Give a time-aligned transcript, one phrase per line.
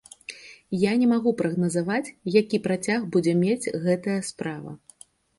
[0.83, 4.73] Я не магу прагназаваць, які працяг будзе мець гэтая справа.